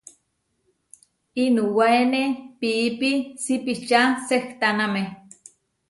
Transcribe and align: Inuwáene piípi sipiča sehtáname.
Inuwáene 1.43 2.21
piípi 2.59 3.11
sipiča 3.43 4.01
sehtáname. 4.27 5.03